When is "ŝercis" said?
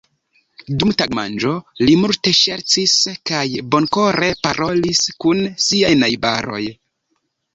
2.37-2.95